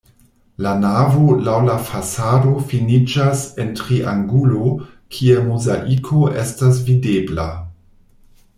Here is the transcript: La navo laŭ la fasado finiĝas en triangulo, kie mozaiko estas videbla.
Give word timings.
La 0.65 0.69
navo 0.83 1.33
laŭ 1.47 1.57
la 1.65 1.75
fasado 1.89 2.53
finiĝas 2.71 3.43
en 3.65 3.69
triangulo, 3.81 4.73
kie 5.19 5.37
mozaiko 5.51 6.27
estas 6.47 6.81
videbla. 6.91 7.49